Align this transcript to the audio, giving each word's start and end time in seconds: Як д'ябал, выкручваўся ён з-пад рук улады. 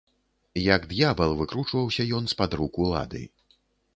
Як 0.75 0.87
д'ябал, 0.93 1.31
выкручваўся 1.41 2.07
ён 2.21 2.31
з-пад 2.33 2.51
рук 2.61 2.79
улады. 2.87 3.21